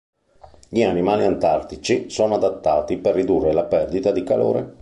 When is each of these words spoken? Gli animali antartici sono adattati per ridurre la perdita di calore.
Gli 0.67 0.81
animali 0.81 1.25
antartici 1.25 2.09
sono 2.09 2.33
adattati 2.33 2.97
per 2.97 3.13
ridurre 3.13 3.53
la 3.53 3.65
perdita 3.65 4.11
di 4.11 4.23
calore. 4.23 4.77